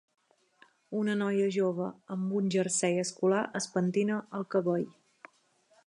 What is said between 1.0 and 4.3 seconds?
noia jove amb un jersei escolar es pentina